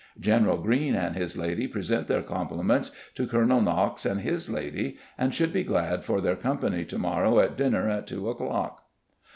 [0.19, 5.31] "General Greene and his lady present their compliments to Colonel Knox and his lady and
[5.31, 8.83] should be glad for their company tomorrow at dinner at two o'clock".